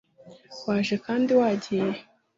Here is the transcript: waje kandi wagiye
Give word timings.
waje 0.67 0.95
kandi 1.05 1.29
wagiye 1.39 1.89